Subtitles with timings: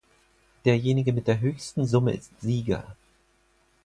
[0.65, 2.95] Derjenige mit der höchsten Summe ist Sieger.